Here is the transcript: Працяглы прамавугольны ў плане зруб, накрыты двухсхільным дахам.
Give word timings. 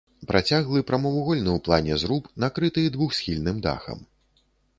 Працяглы 0.29 0.79
прамавугольны 0.91 1.49
ў 1.55 1.59
плане 1.67 1.93
зруб, 2.05 2.23
накрыты 2.45 2.87
двухсхільным 2.97 3.57
дахам. 3.69 3.99